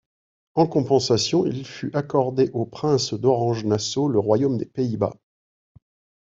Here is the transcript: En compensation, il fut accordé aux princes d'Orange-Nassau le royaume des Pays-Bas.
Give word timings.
En 0.55 0.65
compensation, 0.65 1.45
il 1.45 1.63
fut 1.63 1.95
accordé 1.95 2.49
aux 2.55 2.65
princes 2.65 3.13
d'Orange-Nassau 3.13 4.07
le 4.07 4.17
royaume 4.17 4.57
des 4.57 4.65
Pays-Bas. 4.65 5.13